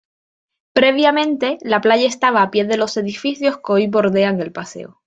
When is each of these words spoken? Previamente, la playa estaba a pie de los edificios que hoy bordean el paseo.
Previamente, 0.73 1.59
la 1.61 1.79
playa 1.79 2.07
estaba 2.07 2.41
a 2.41 2.49
pie 2.49 2.65
de 2.65 2.75
los 2.77 2.97
edificios 2.97 3.57
que 3.57 3.71
hoy 3.73 3.85
bordean 3.85 4.41
el 4.41 4.51
paseo. 4.51 4.99